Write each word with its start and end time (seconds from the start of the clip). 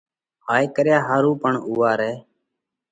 ھائي 0.47 0.65
ڪريا 0.75 0.97
ۿارُو 1.07 1.31
پڻ 1.41 1.53
اُوئون 1.67 1.93
رئہ 1.99 2.13